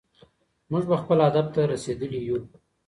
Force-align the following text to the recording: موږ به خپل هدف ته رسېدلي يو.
موږ 0.71 0.83
به 0.89 0.95
خپل 1.01 1.17
هدف 1.27 1.47
ته 1.55 1.61
رسېدلي 1.73 2.21
يو. 2.27 2.37